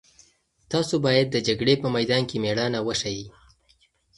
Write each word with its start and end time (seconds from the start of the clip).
تاسو 0.71 0.95
باید 1.05 1.27
د 1.31 1.37
جګړې 1.47 1.75
په 1.81 1.87
میدان 1.95 2.23
کې 2.29 2.37
مېړانه 2.43 2.79
وښيئ. 2.83 3.23